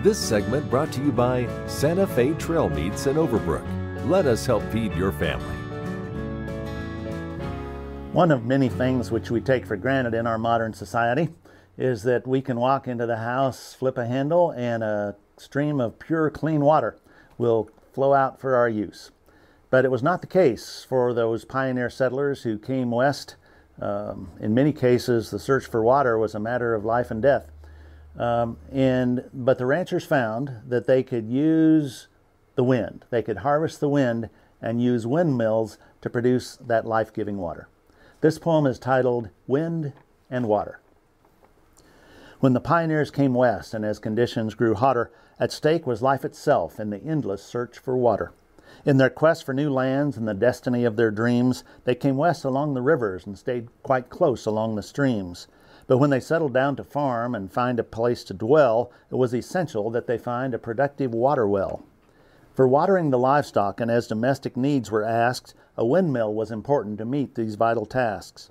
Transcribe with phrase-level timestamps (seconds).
[0.00, 3.66] This segment brought to you by Santa Fe Trail Meats in Overbrook.
[4.08, 5.56] Let us help feed your family.
[8.12, 11.30] One of many things which we take for granted in our modern society
[11.76, 15.98] is that we can walk into the house, flip a handle, and a stream of
[15.98, 16.96] pure, clean water
[17.36, 19.10] will flow out for our use.
[19.68, 23.34] But it was not the case for those pioneer settlers who came west.
[23.82, 27.50] Um, in many cases, the search for water was a matter of life and death.
[28.16, 32.08] Um, and but the ranchers found that they could use
[32.54, 33.04] the wind.
[33.10, 37.68] They could harvest the wind and use windmills to produce that life-giving water.
[38.20, 39.92] This poem is titled Wind
[40.28, 40.80] and Water.
[42.40, 46.80] When the pioneers came west and as conditions grew hotter, at stake was life itself
[46.80, 48.32] in the endless search for water.
[48.84, 52.44] In their quest for new lands and the destiny of their dreams, they came west
[52.44, 55.48] along the rivers and stayed quite close along the streams.
[55.88, 59.34] But when they settled down to farm and find a place to dwell, it was
[59.34, 61.82] essential that they find a productive water well.
[62.52, 67.06] For watering the livestock and as domestic needs were asked, a windmill was important to
[67.06, 68.50] meet these vital tasks.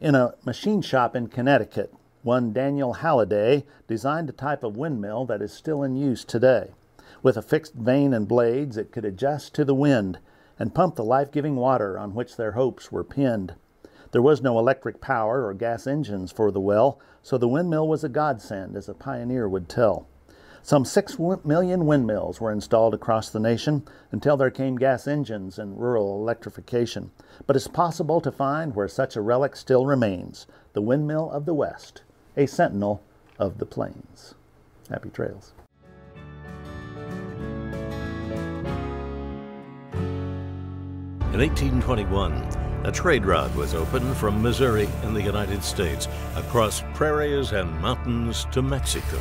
[0.00, 5.42] In a machine shop in Connecticut, one Daniel Halladay designed a type of windmill that
[5.42, 6.70] is still in use today.
[7.22, 10.20] With a fixed vane and blades, it could adjust to the wind
[10.58, 13.54] and pump the life giving water on which their hopes were pinned.
[14.10, 18.02] There was no electric power or gas engines for the well, so the windmill was
[18.04, 20.06] a godsend, as a pioneer would tell.
[20.62, 25.78] Some six million windmills were installed across the nation until there came gas engines and
[25.78, 27.10] rural electrification.
[27.46, 31.54] But it's possible to find where such a relic still remains the windmill of the
[31.54, 32.02] West,
[32.36, 33.02] a sentinel
[33.38, 34.34] of the plains.
[34.90, 35.52] Happy trails.
[41.30, 42.32] In 1821,
[42.84, 48.46] a trade route was opened from Missouri in the United States across prairies and mountains
[48.50, 49.18] to Mexico.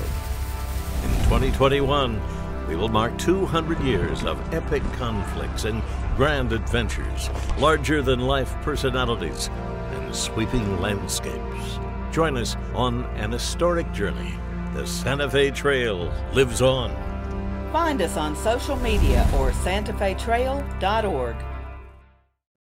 [1.04, 2.22] In 2021,
[2.70, 5.84] we will mark 200 years of epic conflicts and
[6.16, 9.50] grand adventures, larger than life personalities,
[9.92, 11.80] and sweeping landscapes.
[12.14, 14.34] Join us on an historic journey.
[14.74, 16.90] The Santa Fe Trail lives on.
[17.74, 21.36] Find us on social media or santafetrail.org.